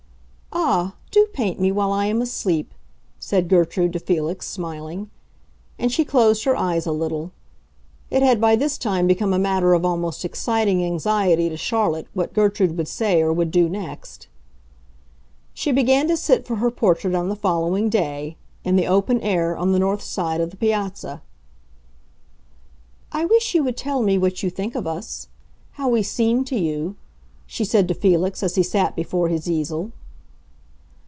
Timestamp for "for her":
16.45-16.69